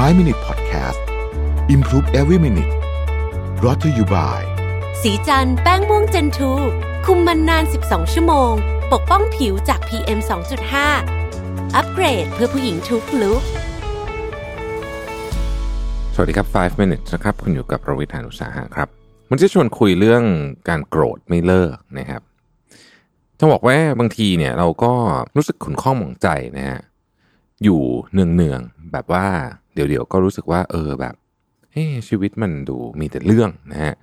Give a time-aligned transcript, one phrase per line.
[0.00, 1.00] 5 Minute Podcast
[1.74, 2.72] Improve Every Minute
[3.64, 4.40] r o t to you by
[5.02, 6.52] สีจันแป้งม่วงเจนทู
[7.06, 8.52] คุมมันนาน 12 ชั่วโมง
[8.92, 10.18] ปกป้องผิวจาก PM
[10.96, 13.42] 2.5 อัปเกรดเพื่อผู้หญิงทุกลุก
[16.14, 18.88] สวัสดีครับ 5 minutes นะครับ คุณอยู่กับประวิทยานุสาหะครับ
[19.30, 20.22] มันจะชวนคุยเรื่อง
[20.68, 22.22] การโกรธไม่เลิกนะครับ
[23.38, 24.92] จะบอกว่าบางทีเนี่ยเราก็
[25.36, 26.80] รู้สึกขุนข้องหมองใจนะฮะ
[27.64, 27.80] อยู่
[28.12, 29.26] เนืองๆแบบว่า
[29.74, 31.14] เดี๋ยวๆก็รู้สึกว่าเออแบบ
[31.72, 33.94] เฮ้ชีวิตมันดูมีแต่เรื่องนะฮะ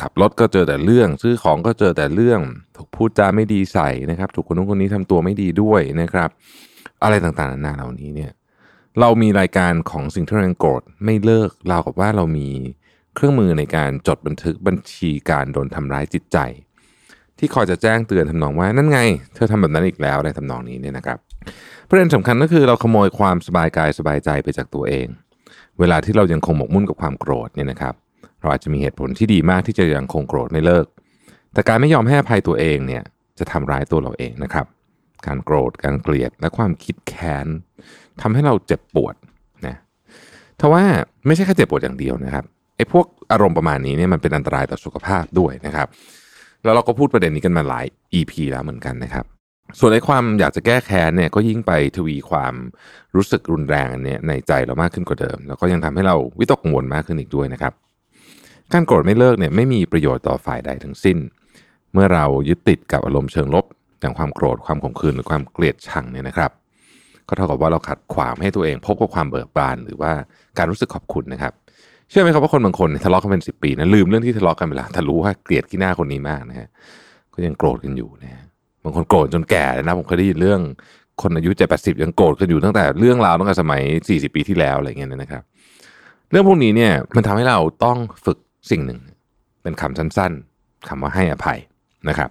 [0.00, 2.40] ขับรถก็เจอแต่เรื่อง ซื้อของก็เจอแต่เรื่อง
[2.76, 6.30] ถูกพูดจาไม่ดีใส่นะครับ ถูกคนนู้นคนนี้ทำตัวไม่ดีด้วยนะครับ
[7.02, 8.32] อะไรต่างๆนานาเหล่านี้เนี่ย
[9.00, 12.48] เรามีรายการของสิ่งที่เราโกรธไม่เลิกเรากับว่าเรามี
[13.14, 16.38] เครื่องมือในการจดบันทึกบัญชีการโดนทำร้ายจิตใจ
[17.38, 19.00] ที่คอยจะแจ้งเตือนทำนองว่านั่นไง
[19.34, 21.18] เธอทำแบบนั้นอีกแล้วอะไรทำนองนี้เนี่ยนะครับ
[21.88, 25.06] ประเด็นสำคัญก็คือเราขโมยความสบายกายสบายใจไปจากตัวเอง
[25.78, 27.94] เวลาที่เรายังคงหมกมุ่นกับความโกรธเนี่ยนะครับ
[28.40, 30.86] เราอาจจะมีเหตุผลที่ดีมากที่จะยังคงโกรธไม่เลิก
[31.52, 33.02] แต่การไม่ยอมให้อภัยตัวเองเนี่ย
[33.38, 34.66] จะทำร้ายตัวเราเองนะครับ
[35.26, 37.46] การโกรธการเกลียดและความคิดแค้น
[38.20, 39.14] ทำให้เราเจ็บปวด
[39.66, 39.76] นะ
[40.60, 40.84] ทว่า
[41.26, 42.44] ไม่ใช่แค่เจ็บปวดอย่างเดียวนะครับ
[42.76, 45.88] ไอ้พวกอารมณ์ประมาณนี้เนี่ยมันเป็นอันตรายต่อสุขภาพด้วยนะครับ
[46.64, 49.24] แล้วเราก็พูดประเด็นนี้กันมาหลาย EP แล้วเหมือนกันนะครับ
[49.78, 52.54] ส่วนไอ้ความอยากจะแก้แค้นเนี่ยก็ยิ่งไปทวีความ
[53.16, 57.72] รู้สึกรุนแรงอันเนี่ยในใจเรามากขึ้นกว่าเดิม แล้วก็ยังทำให้เราวิตกกังวลมากขึ้นอีกด้วยนะครับ
[58.72, 61.18] การโกรธไม่เลิกเนี่ยไม่มีประโยชน์ต่อฝ่ายใดทั้งสิ้น
[61.92, 63.64] เมื่อเรายึดติดกับอารมณ์เชิงลบ
[64.00, 66.50] อย่างความโกรธความขมขื่นหรือความเกลียดชังเนี่ยนะครับ
[67.28, 70.12] ก็เท่ากับว่าเราขัดขวางให้ตัวเอง พบกับความเบิกบานหรือว่า
[70.58, 71.52] การรู้สึกขอบคุณนะครับ
[72.10, 76.68] เชื่อไหมครับว่าคนบางคนทะเลาะกันเป็นสิปีนะลืมเรื่องที่ทะเลาะกันไปแล้วแต่รู้ว่าเกลียดขี้หน้าคนนี้มากนะฮะ
[77.34, 80.60] ก็ยังโกรธกันอยู่นะฮะางคนโกรธจนแก่เลยนะผมเคยได้ยินเรื่อง
[81.22, 85.42] คนอายุเจ็ดแปดสิบยังโกรธกันอยู่ตั้งแต่เรื่องราวตั้งแต่สมัยสี่สิบปีที่แล้วอะไรเงี้ยนะครับ
[86.30, 88.38] เรื่องพวกนี้เนี่ยมันทำให้เราต้องฝึก
[88.70, 89.00] สิ่งหนึ่ง
[89.62, 91.58] เป็นคำสั้นๆคำว่าให้อภัย
[92.08, 92.30] นะครับ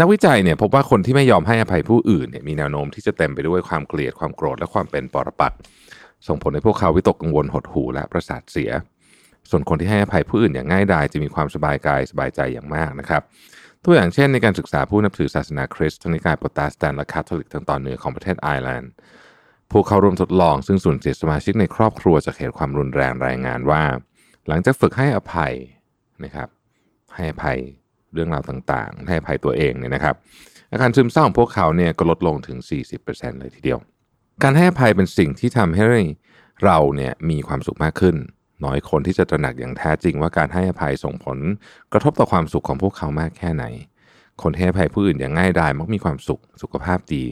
[0.00, 5.58] นักวิจัยเนี่ยพบว่าคนที่ไม่ยอมให้อภัยผู้อื่นเนี่ยมีแนวโน้มที่จะเต็มไปด้วยความเกลียดความโกรธและความเป็นปรปักษ์
[6.28, 8.70] ส่งผลให้พวกเขาวิตกกังวลหดหู่และประสาทเสีย
[9.50, 13.22] ส่วนคนที่ให้อภัยผู้อื่นอย่างง่ายดายจะมีความสบายกายสบายใจอย่างมากนะครับ
[13.88, 18.90] ตัวอย่างเช่นในการศึกษาผู้นับถือศาสนาคริสต์ทั้งนิกายโปรเตสแตนต์และคาทอลิกทางตอนเหนือของประเทศไอร์แลนด์
[19.70, 23.82] ผู้เข้าร่วมทดลองซึ่งสูญเสียสมาชิกในครอบครัวจากเหตุความรุนแรงรายงานว่า
[24.48, 25.54] หลังจากฝึกให้อภัย
[26.24, 26.48] นะครับ
[27.14, 27.58] ให้อภัย
[28.12, 30.14] เรื่องราวต่างๆ ให้อภัยตัวเองเนี่ยนะครับ
[30.72, 32.58] อาการซึมเศร้าของพวกเขาเนี่ยก็ลดลงถึง
[32.98, 33.78] 40%เลยทีเดียว
[34.42, 35.84] การให้อภัยเป็นสิ่งที่ทำให้
[36.64, 38.16] เราเนี่ยมีความสุขมากขึ้น
[38.64, 41.38] น้อยคนที่จะตระหนักอย่างแท้จริงว่าการให้อภัยส่งผล
[41.92, 43.64] กระทบต่อความสุขของพวกเขามากแค่ไหน
[44.42, 47.24] คนให้อภัยผู้อื่นอย่างง่ายดายมักมีความสุขสุขภาพดี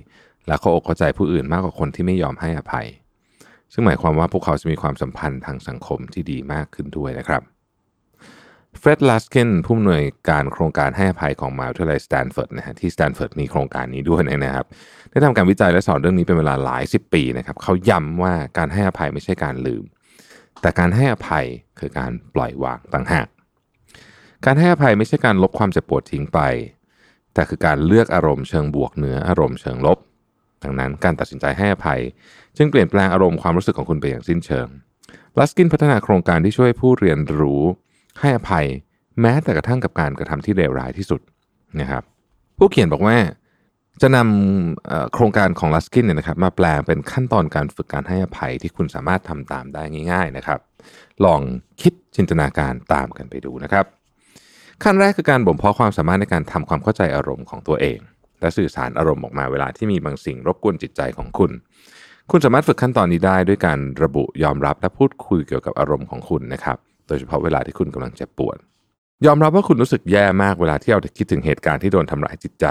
[0.47, 2.87] และเขาอกเข้าใจผู้อื่นมากกว่าคนที่ไม่ยอมให้อภัย
[3.73, 7.43] ซึ่งหมายความว่าพวกเขาจะมีความสัมพันธ์ทางสังคมที่ดีมากขึ้นด้วยนะครับ
[8.79, 14.67] เฟร็ดลัสกินผู้อำนวยการโครงการให้อภัยของมหาวิทยาลัยสแตนฟอร์ดนะฮะที่สแตนฟอร์ดมีโครงการนี้ด้วยนะครับ
[15.11, 19.85] ได้ทำการวิจัยและสอนเรื่องนี้เป็นเวลาหลายสิบปีนะครับเขาย้ำว่าการให้อภัยไม่ใช่การลืม
[20.61, 21.47] แต่การให้อภัย
[21.79, 23.27] คือการปล่อยวางต่างหาก
[24.45, 26.41] การให้อภัยไม่ใช่การลบความเจ็บปวดทิ้งไป
[27.35, 29.99] แต่คือการเลือกอารมณ์เชิงบวกเหนืออารมณ์เชิงลบ
[30.63, 32.01] ดังนั้นการตัดสินใจให้อภัย
[32.57, 34.69] จึงเปลี่ยนแปลงอารมณ์ความรู้สึกของคุณไปอย่างสิ้นเชิง
[35.39, 37.63] ลัสกินพัฒนาโครงการที่ช่วยผู้เรียนรู้
[38.21, 38.67] ให้อภัย
[39.21, 41.21] แม้แต่กระทั่งกับการกระทำที่เลวร้ายที่สุด
[41.81, 42.03] นะครับ
[42.59, 43.17] ผู้เขียนบอกว่า
[44.03, 49.83] จะนำโครงการของลัสกินเนี่ยนะครับมาแปลงเป็นขั้นตอนการฝึกการให้อภัยที่คุณสามารถทำตามได้
[50.13, 50.61] ง่าย ๆนะครับ
[51.25, 51.41] ลอง
[51.83, 53.85] คิดจินตนาการตามกันไปดูนะครับ
[54.83, 57.99] ขั้นแรกคือการบ่มเพาะความสามารถในการทำความเข้าใจอารมณ์ของตัวเอง
[58.41, 61.51] และสื่อสารอารมณ์ออกมาเวลาที่มีบางสิ่งรบกวนจิตใจของคุณ
[62.31, 68.57] คุณสามารถฝึกขั้นตอนนี้ได้ด้วยการระบุยอมรับและพูดคุยเกี่ยวกับอารมณ์ของคุณนะครับ โดยเฉพาะเวลาที่คุณกำลังเจ็บปวด
[69.27, 72.67] ยอมรับว่าคุณรู้สึกแย่มากเวลาที่เราคิดถึงเหตุการณ์ที่โดนทำร้ายจิตใจ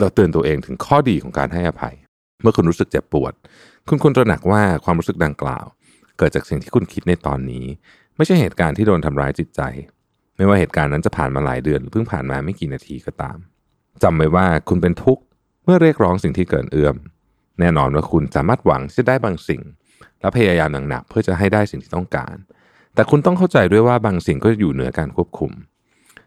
[0.00, 1.94] เราเตือนตัวเองถึงข้อดีของการให้อภัย
[2.42, 3.32] เมื่อคุณรู้สึกเจ็บปวด
[3.88, 5.66] คุณควรตระหนักว่าความรู้สึกดังกล่าว
[6.18, 7.64] เกิดจากสิ่งที่คุณคิดในตอนนี้
[8.16, 9.60] ไม่ใช่เหตุการณ์ที่โดนทำร้ายจิตใจ
[10.36, 13.38] ไม่ว่าเหตุการณ์นั้นจะผ่านมาหลายเดือนหรือเพิ่งผ่านมาไม่กี่นาทีก็ตาม
[14.02, 15.22] จำไว้ว่าคุณเป็นทุกข์
[15.64, 16.96] เมื่อเรียกร้องสิ่งที่เกินเอื้อม
[17.60, 19.62] แน่นอนว่าคุณสามารถหวังจะได้บางสิ่ง
[20.20, 22.34] และพยายามหนักๆเพื่อจะให้ได้สิ่งที่ต้องการ
[22.94, 25.52] แต่คุณต้องเข้าใจด้วยว่าบางสิ่งก็อยู่เหนือการควบคุม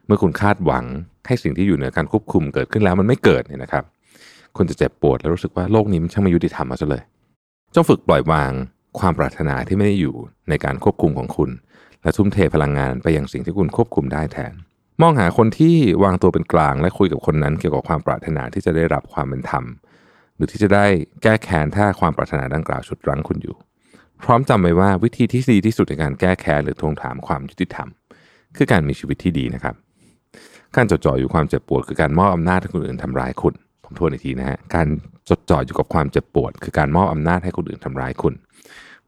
[0.07, 0.85] เมื่อคุณคาดหวัง
[1.27, 3.83] ให้สิ่งที่อยู่เหนือการควบคุมเกิดขึ้นแล้วมันไม่เกิดเนี่ยนะครับ
[4.57, 7.03] คุณจะเจ็บปวดและรู้สึกว่าโลกนี้มันช่างไม่ยุติธรรมมาซะเลย
[7.75, 8.51] จงฝึกปล่อยวาง
[8.99, 10.15] ความปรารถนาที่ไม่ได้อยู่
[10.49, 11.49] ในการควบคุมของคุณ
[12.03, 14.53] และทุ่มเทพลังงานไปยังสิ่งที่คุณควบคุมได้แทน
[15.01, 19.63] มองหาคนที่วางตัวเป็นกลางและคุยกับคนนั้นเกี่ยวกับความปรารถนาที่จะได้รับความเป็นธรรม
[20.35, 20.85] หรือที่จะได้
[21.23, 23.55] แก้แค้นถ้าความปรารถนาดังกล่าวชุดรั้งคุณอยู่
[24.23, 27.87] พร้อมจำไว้ว่าวิธีที่ดีที่สุดในการแก้แค้นหรือทวงถามความยุติธรรม
[28.57, 29.75] คือการมีชีวิตที่ดีนะครับ
[30.75, 33.53] การจดจ่ออยู่ความเจ็บปวด คือการมอบอำนาจให้คนอื่นทำร้ายคุณ
[33.83, 34.87] ผมทวนอีกทีนะฮะ การ
[35.29, 38.33] จดจ่ออยู่กับความเจ็บปวด คือการมอบอำนาจให้คนอื่นทำร้ายคุณ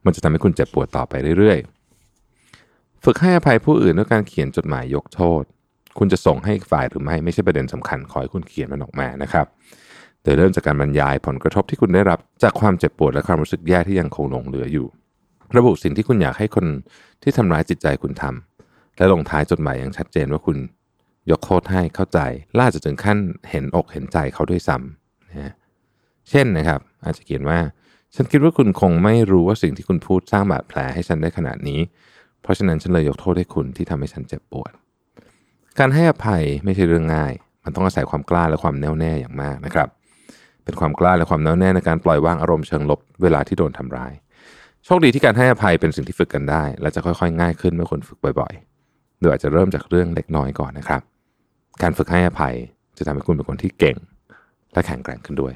[0.04, 5.42] มันจะทำให้คุณเจ็บปวดต่อไปเรื่อยๆ ฝึกให้อภัยผู้อื่นด้วยการเขียนจดหมายยกโทษ
[5.98, 9.46] คุณจะส่งให้อีกฝ่ายหรือไม่ไม่ใช่ประเด็นสำคัญขอให้คุณเขียนมันออกมานะครับ
[10.22, 14.86] โดยเริ่มจากการบรรยายผลกระทบที่คุณได้รับจากความเจ็บปวดและความรู้สึกแย่ที่ยังคงหลงเหลืออยู่
[15.56, 16.66] ระบุสิ่งที่คุณอยากให้คน
[17.22, 20.56] ที่ทำร้ายจิตใจคุณทำและลงท้ายจดหมายอย่างชัดเจนว่าคุณ
[21.30, 22.18] ยกโทษให้เข้าใจ
[22.58, 23.18] ล่าจะถึงขั้น
[23.50, 25.52] เห็นอกเห็นใจเขาด้วยซ้ำนะ
[26.30, 27.58] เช่นนะครับ อาจจะเขียนว่า
[28.14, 31.80] ฉันคิดว่าคุณคงไม่รู้ว่าสิ่งที่คุณพูดสร้างบาดแผลให้ฉันได้ขนาดนี้
[32.42, 34.72] เพราะฉะนั้นฉันเลยยกโทษให้คุณที่ทำให้ฉันเจ็บปวด
[35.78, 37.32] การให้อภัยไม่ใช่เรื่องง่าย
[37.64, 39.88] มันต้องอาศัยความกล้าและความแน่วแน่อย่างมากนะครับ
[40.64, 44.12] เป็นความกล้าและความแน่วแน่ในการปล่อยวางอารมณ์เชิงลบเวลาที่โดนทำร้าย
[44.84, 51.02] โชคดีที่การให้อภัยเป็นสิ่งที่ฝึกกันได้ และจะค่อยๆ ง่ายขึ้นเมื่อคนฝึกบ่อยๆ โดยอาจจะเริ่มจากเรื่องเล็กน้อยก่อนนะครับ
[51.82, 52.54] การฝึกให้อภัย
[52.98, 53.96] จะทำให้คุณเป็นคนที่เก่ง
[54.72, 55.52] และแข็งแกร่งขึ้นด้วย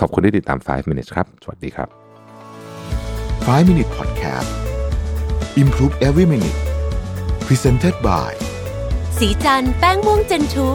[0.00, 1.88] ขอบคุณที่ติดตาม 5 minutes ครับ สวัสดีครับ
[3.48, 4.50] 5 Minute Podcast
[5.62, 6.58] Improve Every Minute
[7.46, 8.30] Presented by
[9.18, 10.68] สีจันแป้งม่วงเจนทู